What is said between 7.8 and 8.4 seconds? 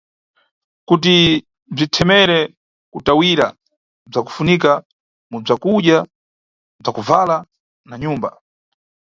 na nyumba.